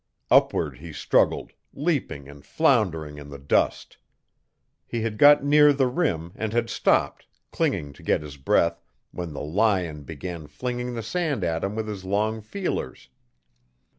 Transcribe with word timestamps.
Upward 0.31 0.79
he 0.79 0.91
struggled, 0.91 1.51
leaping 1.75 2.27
and 2.27 2.43
floundering 2.43 3.19
in 3.19 3.29
the 3.29 3.37
dust. 3.37 3.97
He 4.87 5.01
had 5.03 5.19
got 5.19 5.43
near 5.43 5.71
the 5.73 5.85
rim 5.85 6.31
and 6.33 6.53
had 6.53 6.71
stopped, 6.71 7.27
clinging 7.51 7.93
to 7.93 8.01
get 8.01 8.23
his 8.23 8.37
breath, 8.37 8.83
when 9.11 9.33
the 9.33 9.43
lion 9.43 10.01
began 10.01 10.47
flinging 10.47 10.95
the 10.95 11.03
sand 11.03 11.43
at 11.43 11.63
him 11.63 11.75
with 11.75 11.87
his 11.87 12.03
long 12.03 12.41
feelers. 12.41 13.09